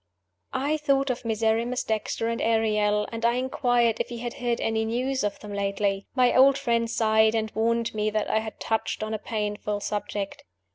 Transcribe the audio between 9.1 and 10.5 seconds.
a painful subject.